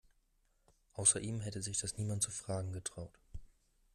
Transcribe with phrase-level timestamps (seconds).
[0.93, 3.11] Außer ihm hätte sich das niemand zu fragen getraut.